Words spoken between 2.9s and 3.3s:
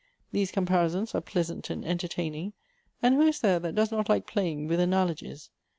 and who